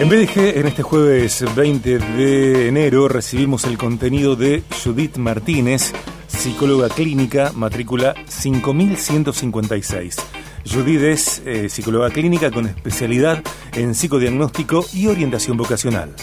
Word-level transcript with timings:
En 0.00 0.08
BDG, 0.08 0.56
en 0.56 0.66
este 0.66 0.82
jueves 0.82 1.44
20 1.54 1.98
de 1.98 2.68
enero, 2.68 3.06
recibimos 3.06 3.64
el 3.64 3.76
contenido 3.76 4.34
de 4.34 4.62
Judith 4.82 5.18
Martínez, 5.18 5.92
psicóloga 6.26 6.88
clínica, 6.88 7.52
matrícula 7.54 8.14
5156. 8.26 10.16
Judith 10.64 11.02
es 11.02 11.42
eh, 11.44 11.68
psicóloga 11.68 12.08
clínica 12.08 12.50
con 12.50 12.64
especialidad 12.64 13.42
en 13.74 13.94
psicodiagnóstico 13.94 14.86
y 14.94 15.06
orientación 15.06 15.58
vocacional. 15.58 16.14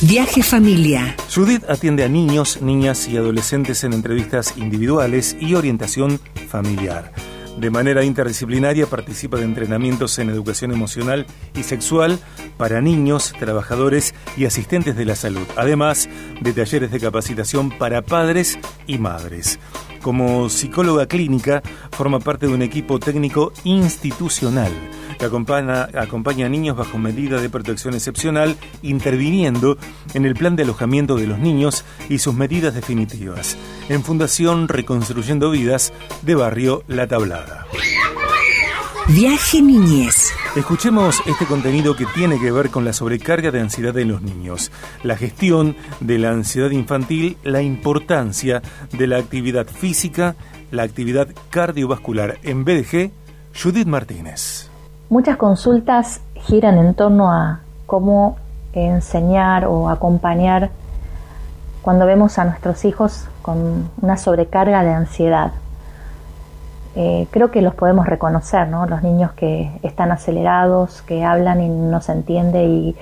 Viaje 0.00 0.42
familia. 0.42 1.14
Judith 1.30 1.64
atiende 1.68 2.04
a 2.04 2.08
niños, 2.08 2.62
niñas 2.62 3.06
y 3.06 3.18
adolescentes 3.18 3.84
en 3.84 3.92
entrevistas 3.92 4.54
individuales 4.56 5.36
y 5.38 5.52
orientación 5.52 6.20
familiar. 6.48 7.12
De 7.56 7.70
manera 7.70 8.04
interdisciplinaria 8.04 8.86
participa 8.86 9.38
de 9.38 9.44
entrenamientos 9.44 10.18
en 10.18 10.28
educación 10.28 10.72
emocional 10.72 11.26
y 11.54 11.62
sexual 11.62 12.18
para 12.58 12.82
niños, 12.82 13.32
trabajadores 13.38 14.14
y 14.36 14.44
asistentes 14.44 14.94
de 14.94 15.06
la 15.06 15.16
salud, 15.16 15.46
además 15.56 16.08
de 16.40 16.52
talleres 16.52 16.90
de 16.90 17.00
capacitación 17.00 17.70
para 17.70 18.02
padres 18.02 18.58
y 18.86 18.98
madres. 18.98 19.58
Como 20.02 20.50
psicóloga 20.50 21.06
clínica, 21.06 21.62
forma 21.92 22.20
parte 22.20 22.46
de 22.46 22.54
un 22.54 22.62
equipo 22.62 22.98
técnico 23.00 23.52
institucional 23.64 24.72
que 25.18 25.24
acompaña, 25.24 25.88
acompaña, 25.94 26.46
a 26.46 26.48
niños 26.48 26.76
bajo 26.76 26.98
medida 26.98 27.40
de 27.40 27.50
protección 27.50 27.94
excepcional, 27.94 28.56
interviniendo 28.82 29.78
en 30.14 30.24
el 30.24 30.34
plan 30.34 30.56
de 30.56 30.64
alojamiento 30.64 31.16
de 31.16 31.26
los 31.26 31.38
niños 31.38 31.84
y 32.08 32.18
sus 32.18 32.34
medidas 32.34 32.74
definitivas, 32.74 33.56
en 33.88 34.02
Fundación 34.02 34.68
Reconstruyendo 34.68 35.50
Vidas 35.50 35.92
de 36.22 36.34
Barrio 36.34 36.82
La 36.88 37.06
Tablada. 37.06 37.66
Viaje 39.08 39.62
Niñez. 39.62 40.32
Escuchemos 40.56 41.22
este 41.26 41.46
contenido 41.46 41.94
que 41.94 42.06
tiene 42.06 42.40
que 42.40 42.50
ver 42.50 42.70
con 42.70 42.84
la 42.84 42.92
sobrecarga 42.92 43.52
de 43.52 43.60
ansiedad 43.60 43.96
en 43.98 44.08
los 44.08 44.20
niños, 44.20 44.72
la 45.04 45.16
gestión 45.16 45.76
de 46.00 46.18
la 46.18 46.30
ansiedad 46.30 46.70
infantil, 46.70 47.36
la 47.44 47.62
importancia 47.62 48.62
de 48.92 49.06
la 49.06 49.18
actividad 49.18 49.68
física, 49.68 50.34
la 50.72 50.82
actividad 50.82 51.28
cardiovascular 51.50 52.38
en 52.42 52.64
BDG, 52.64 53.12
Judith 53.54 53.86
Martínez. 53.86 54.70
Muchas 55.08 55.36
consultas 55.36 56.20
giran 56.34 56.78
en 56.78 56.92
torno 56.94 57.30
a 57.30 57.60
cómo 57.86 58.36
enseñar 58.72 59.64
o 59.66 59.88
acompañar 59.88 60.70
cuando 61.80 62.06
vemos 62.06 62.40
a 62.40 62.44
nuestros 62.44 62.84
hijos 62.84 63.28
con 63.40 63.88
una 64.02 64.16
sobrecarga 64.16 64.82
de 64.82 64.90
ansiedad. 64.90 65.52
Eh, 66.96 67.28
creo 67.30 67.52
que 67.52 67.62
los 67.62 67.72
podemos 67.76 68.06
reconocer, 68.06 68.66
¿no? 68.66 68.86
Los 68.86 69.04
niños 69.04 69.30
que 69.34 69.78
están 69.84 70.10
acelerados, 70.10 71.02
que 71.02 71.22
hablan 71.24 71.60
y 71.60 71.68
no 71.68 72.00
se 72.00 72.10
entiende 72.10 72.64
y, 72.64 72.96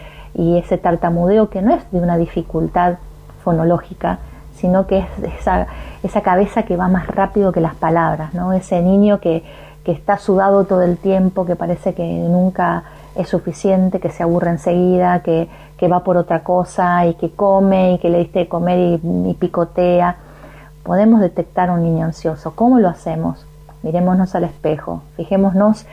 ese 0.58 0.78
tartamudeo 0.78 1.48
que 1.48 1.62
no 1.62 1.72
es 1.74 1.90
de 1.92 2.00
una 2.00 2.18
dificultad 2.18 2.96
fonológica, 3.44 4.18
sino 4.56 4.88
que 4.88 4.98
es 4.98 5.06
esa, 5.38 5.68
esa 6.02 6.22
cabeza 6.22 6.64
que 6.64 6.76
va 6.76 6.88
más 6.88 7.06
rápido 7.06 7.52
que 7.52 7.60
las 7.60 7.76
palabras, 7.76 8.34
¿no? 8.34 8.52
Ese 8.52 8.82
niño 8.82 9.20
que, 9.20 9.44
que 9.84 9.92
está 9.92 10.18
sudado 10.18 10.64
todo 10.64 10.82
el 10.82 10.96
tiempo, 10.96 11.44
que 11.44 11.56
parece 11.56 11.94
que 11.94 12.04
nunca 12.04 12.84
es 13.14 13.28
suficiente, 13.28 14.00
que 14.00 14.10
se 14.10 14.22
aburre 14.22 14.50
enseguida, 14.50 15.20
que, 15.22 15.48
que 15.76 15.88
va 15.88 16.02
por 16.02 16.16
otra 16.16 16.42
cosa 16.42 17.06
y 17.06 17.14
que 17.14 17.30
come 17.30 17.92
y 17.92 17.98
que 17.98 18.08
le 18.08 18.18
diste 18.18 18.40
de 18.40 18.48
comer 18.48 19.00
y, 19.02 19.34
picotea. 19.34 20.16
Podemos 20.82 21.20
detectar 21.20 21.70
un 21.70 21.82
niño 21.82 22.06
ansioso. 22.06 22.54
¿Cómo 22.54 22.78
lo 22.78 22.88
hacemos? 22.88 23.46
Mirémonos 23.82 24.34
al 24.34 24.44
espejo, 24.44 25.02
fijémonos 25.16 25.86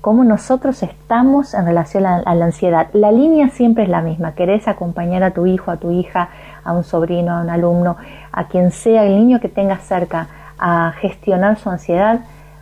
cómo 0.00 0.22
nosotros 0.24 0.82
estamos 0.82 1.54
en 1.54 1.64
relación 1.64 2.06
a, 2.06 2.34
la 2.34 2.44
ansiedad. 2.44 2.88
La 2.92 3.10
línea 3.10 3.48
siempre 3.48 3.84
es 3.84 3.90
la 3.90 4.02
misma. 4.02 4.32
Querés 4.32 4.68
acompañar 4.68 5.22
a 5.22 5.32
tu 5.32 5.46
hijo, 5.46 5.70
a 5.70 5.76
tu 5.78 5.90
hija, 5.90 6.28
a 6.64 6.72
un 6.72 6.84
sobrino, 6.84 7.32
a 7.32 7.40
un 7.40 7.50
alumno, 7.50 7.96
a 8.30 8.48
quien 8.48 8.70
sea 8.70 9.04
el 9.04 9.16
niño 9.16 9.40
que 9.40 9.48
tengas 9.48 9.82
cerca 9.82 10.28
a 10.58 10.92
gestionar 11.00 11.58
su 11.58 11.70
ansiedad. 11.70 12.20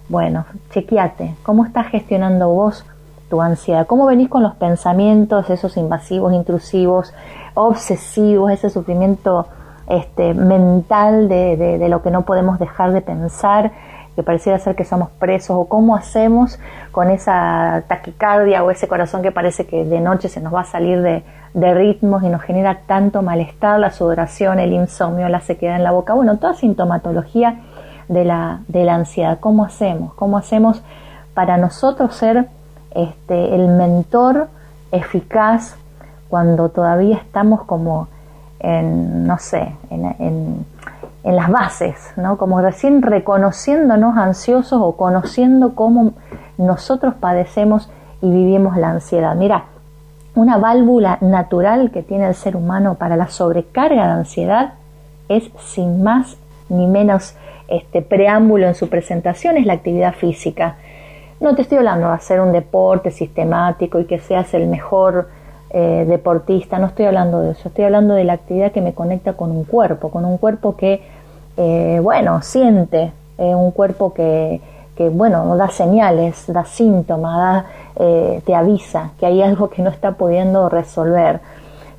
Bueno, 0.08 0.44
chequeate, 0.70 1.34
¿cómo 1.42 1.64
estás 1.64 1.88
gestionando 1.88 2.48
vos 2.48 2.84
tu 3.28 3.42
ansiedad? 3.42 3.86
¿Cómo 3.86 4.06
venís 4.06 4.28
con 4.28 4.42
los 4.42 4.54
pensamientos, 4.54 5.50
esos 5.50 5.76
invasivos, 5.76 6.32
intrusivos, 6.32 7.12
obsesivos, 7.54 8.52
ese 8.52 8.70
sufrimiento 8.70 9.48
este, 9.88 10.32
mental 10.34 11.28
de, 11.28 11.56
de 11.56 11.88
lo 11.88 12.02
que 12.02 12.10
no 12.10 12.22
podemos 12.22 12.58
dejar 12.58 12.92
de 12.92 13.00
pensar? 13.00 13.72
que 14.16 14.22
pareciera 14.22 14.58
ser 14.58 14.74
que 14.74 14.84
somos 14.86 15.10
presos, 15.10 15.50
o 15.50 15.66
cómo 15.66 15.94
hacemos 15.94 16.58
con 16.90 17.10
esa 17.10 17.84
taquicardia 17.86 18.64
o 18.64 18.70
ese 18.70 18.88
corazón 18.88 19.20
que 19.22 19.30
parece 19.30 19.66
que 19.66 19.84
de 19.84 20.00
noche 20.00 20.30
se 20.30 20.40
nos 20.40 20.54
va 20.54 20.62
a 20.62 20.64
salir 20.64 21.02
de, 21.02 21.22
ritmos 21.54 22.22
y 22.22 22.28
nos 22.28 22.42
genera 22.42 22.80
tanto 22.86 23.22
malestar, 23.22 23.78
la 23.78 23.90
sudoración, 23.90 24.58
el 24.58 24.72
insomnio, 24.72 25.28
la 25.28 25.40
sequedad 25.40 25.76
en 25.76 25.84
la 25.84 25.90
boca, 25.90 26.12
bueno, 26.12 26.38
toda 26.38 26.54
sintomatología 26.54 27.60
de 28.08 28.24
la, 28.24 28.60
de 28.68 28.84
la 28.84 28.94
ansiedad. 28.94 29.38
¿Cómo 29.40 29.64
hacemos? 29.64 30.14
¿Cómo 30.14 30.38
hacemos 30.38 30.82
para 31.34 31.56
nosotros 31.56 32.14
ser 32.14 32.48
este, 32.92 33.54
el 33.54 33.68
mentor 33.68 34.48
eficaz 34.92 35.76
cuando 36.28 36.68
todavía 36.70 37.16
estamos 37.16 37.64
como 37.64 38.08
en, 38.60 39.26
no 39.26 39.38
sé, 39.38 39.74
en 39.90 40.64
en 41.26 41.34
las 41.34 41.50
bases, 41.50 42.12
¿no? 42.14 42.38
Como 42.38 42.60
recién 42.60 43.02
reconociéndonos 43.02 44.16
ansiosos 44.16 44.80
o 44.80 44.92
conociendo 44.96 45.74
cómo 45.74 46.12
nosotros 46.56 47.14
padecemos 47.14 47.90
y 48.22 48.30
vivimos 48.30 48.76
la 48.76 48.90
ansiedad. 48.90 49.34
Mira, 49.34 49.64
una 50.36 50.56
válvula 50.56 51.18
natural 51.20 51.90
que 51.90 52.04
tiene 52.04 52.28
el 52.28 52.36
ser 52.36 52.54
humano 52.54 52.94
para 52.94 53.16
la 53.16 53.26
sobrecarga 53.26 54.06
de 54.06 54.12
ansiedad 54.12 54.74
es 55.28 55.50
sin 55.58 56.04
más 56.04 56.36
ni 56.68 56.86
menos 56.86 57.34
este 57.68 58.02
preámbulo 58.02 58.66
en 58.66 58.74
su 58.74 58.88
presentación 58.88 59.56
es 59.56 59.66
la 59.66 59.74
actividad 59.74 60.14
física. 60.14 60.76
No 61.40 61.54
te 61.54 61.62
estoy 61.62 61.78
hablando 61.78 62.08
de 62.08 62.14
hacer 62.14 62.40
un 62.40 62.52
deporte 62.52 63.10
sistemático 63.10 64.00
y 64.00 64.04
que 64.04 64.18
seas 64.18 64.54
el 64.54 64.66
mejor 64.68 65.28
eh, 65.70 66.04
deportista, 66.08 66.78
no 66.78 66.86
estoy 66.86 67.06
hablando 67.06 67.40
de 67.40 67.52
eso, 67.52 67.68
estoy 67.68 67.84
hablando 67.84 68.14
de 68.14 68.24
la 68.24 68.34
actividad 68.34 68.72
que 68.72 68.80
me 68.80 68.94
conecta 68.94 69.34
con 69.34 69.50
un 69.50 69.64
cuerpo, 69.64 70.10
con 70.10 70.24
un 70.24 70.38
cuerpo 70.38 70.76
que 70.76 71.02
eh, 71.56 72.00
bueno, 72.02 72.42
siente, 72.42 73.12
eh, 73.38 73.54
un 73.54 73.70
cuerpo 73.70 74.12
que, 74.12 74.60
que, 74.94 75.08
bueno, 75.08 75.56
da 75.56 75.68
señales, 75.68 76.44
da 76.48 76.64
síntomas, 76.64 77.64
eh, 77.96 78.42
te 78.44 78.54
avisa 78.54 79.12
que 79.18 79.26
hay 79.26 79.42
algo 79.42 79.70
que 79.70 79.82
no 79.82 79.90
está 79.90 80.12
pudiendo 80.12 80.68
resolver. 80.68 81.40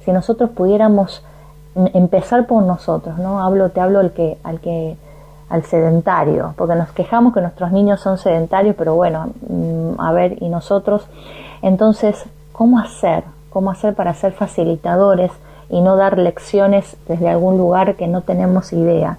Si 0.06 0.12
nosotros 0.12 0.52
pudiéramos 0.52 1.24
empezar 1.94 2.48
por 2.48 2.64
nosotros, 2.64 3.18
¿no? 3.18 3.44
Hablo, 3.44 3.70
te 3.70 3.80
hablo 3.80 4.00
al 4.00 4.12
que, 4.12 4.38
al 4.44 4.60
que, 4.60 4.98
al 5.50 5.64
sedentario, 5.64 6.54
porque 6.58 6.76
nos 6.76 6.92
quejamos 6.92 7.34
que 7.34 7.42
nuestros 7.42 7.72
niños 7.72 8.02
son 8.02 8.18
sedentarios, 8.18 8.76
pero 8.78 8.96
bueno, 8.96 9.30
mm, 9.48 10.00
a 10.00 10.12
ver, 10.12 10.42
y 10.42 10.50
nosotros, 10.50 11.08
entonces, 11.62 12.26
¿cómo 12.52 12.80
hacer? 12.80 13.24
¿Cómo 13.50 13.72
hacer 13.72 13.96
para 13.96 14.14
ser 14.14 14.34
facilitadores 14.34 15.32
y 15.70 15.82
no 15.82 15.96
dar 15.96 16.18
lecciones 16.18 16.98
desde 17.08 17.30
algún 17.30 17.58
lugar 17.58 17.96
que 17.96 18.08
no 18.08 18.22
tenemos 18.22 18.74
idea? 18.74 19.18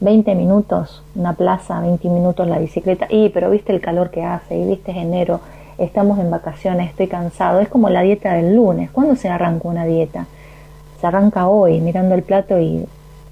20 0.00 0.34
minutos 0.34 1.02
una 1.14 1.34
plaza, 1.34 1.80
20 1.80 2.08
minutos 2.08 2.46
la 2.48 2.58
bicicleta, 2.58 3.06
y 3.08 3.28
pero 3.30 3.50
viste 3.50 3.72
el 3.72 3.80
calor 3.80 4.10
que 4.10 4.24
hace, 4.24 4.56
y 4.56 4.66
viste 4.66 4.90
enero, 4.92 5.40
estamos 5.78 6.18
en 6.18 6.30
vacaciones, 6.30 6.90
estoy 6.90 7.06
cansado, 7.06 7.60
es 7.60 7.68
como 7.68 7.88
la 7.88 8.02
dieta 8.02 8.34
del 8.34 8.54
lunes, 8.54 8.90
¿cuándo 8.90 9.16
se 9.16 9.28
arranca 9.28 9.68
una 9.68 9.84
dieta? 9.84 10.26
Se 11.02 11.08
arranca 11.08 11.48
hoy, 11.48 11.80
mirando 11.80 12.14
el 12.14 12.22
plato 12.22 12.60
y 12.60 12.86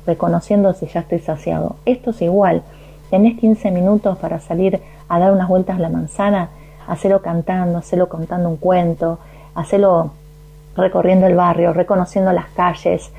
reconociendo 0.05 0.73
si 0.73 0.87
ya 0.89 1.01
estoy 1.01 1.21
saciado. 1.21 1.77
Esto 1.87 2.11
es 2.11 2.21
igual, 2.21 2.65
tenés 3.11 3.39
15 3.39 3.71
minutos 3.71 4.19
para 4.19 4.41
salir 4.41 4.81
a 5.09 5.21
dar 5.21 5.31
unas 5.31 5.47
vueltas 5.47 5.77
a 5.77 5.81
la 5.81 5.89
manzana, 5.89 6.49
hacerlo 6.89 7.23
cantando, 7.23 7.79
hacerlo 7.79 8.09
contando 8.09 8.49
un 8.49 8.57
cuento, 8.57 9.21
hacerlo 9.55 10.11
recorriendo 10.75 11.29
el 11.29 11.37
barrio, 11.37 11.73
reconociendo 11.73 12.33
las 12.33 12.47
calles, 12.57 13.13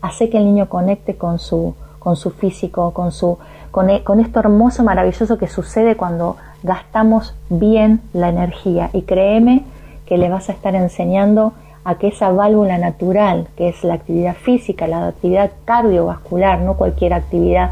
hace 0.00 0.30
que 0.30 0.38
el 0.38 0.46
niño 0.46 0.70
conecte 0.70 1.16
con 1.16 1.38
su 1.38 1.74
con 1.98 2.16
su 2.16 2.30
físico, 2.30 2.94
con, 2.94 3.12
su, 3.12 3.36
con, 3.70 3.90
e, 3.90 4.04
con 4.04 4.20
esto 4.20 4.40
hermoso, 4.40 4.84
maravilloso 4.84 5.36
que 5.36 5.48
sucede 5.48 5.96
cuando 5.96 6.36
gastamos 6.62 7.34
bien 7.50 8.00
la 8.14 8.30
energía. 8.30 8.88
Y 8.94 9.02
créeme 9.02 9.66
que 10.06 10.16
le 10.16 10.30
vas 10.30 10.48
a 10.48 10.52
estar 10.52 10.74
enseñando 10.74 11.52
a 11.84 11.96
que 11.96 12.08
esa 12.08 12.30
válvula 12.30 12.78
natural, 12.78 13.48
que 13.56 13.68
es 13.68 13.82
la 13.84 13.94
actividad 13.94 14.34
física, 14.34 14.86
la 14.86 15.08
actividad 15.08 15.50
cardiovascular, 15.64 16.60
no 16.60 16.74
cualquier 16.74 17.14
actividad, 17.14 17.70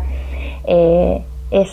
eh, 0.64 1.24
es 1.50 1.70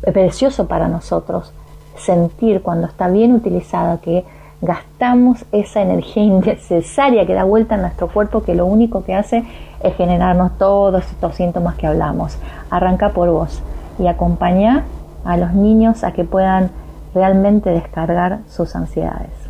precioso 0.00 0.66
para 0.66 0.88
nosotros 0.88 1.52
sentir 1.96 2.62
cuando 2.62 2.86
está 2.86 3.08
bien 3.08 3.32
utilizada 3.32 3.98
que 3.98 4.24
gastamos 4.60 5.44
esa 5.52 5.82
energía 5.82 6.22
innecesaria 6.24 7.26
que 7.26 7.34
da 7.34 7.44
vuelta 7.44 7.74
en 7.74 7.82
nuestro 7.82 8.08
cuerpo 8.08 8.42
que 8.42 8.54
lo 8.54 8.66
único 8.66 9.04
que 9.04 9.14
hace 9.14 9.44
es 9.82 9.94
generarnos 9.96 10.56
todos 10.58 11.04
estos 11.04 11.34
síntomas 11.34 11.76
que 11.76 11.86
hablamos. 11.86 12.38
Arranca 12.70 13.10
por 13.10 13.30
vos 13.30 13.62
y 13.98 14.06
acompaña 14.06 14.84
a 15.24 15.36
los 15.36 15.52
niños 15.52 16.04
a 16.04 16.12
que 16.12 16.24
puedan 16.24 16.70
realmente 17.14 17.70
descargar 17.70 18.40
sus 18.48 18.76
ansiedades. 18.76 19.45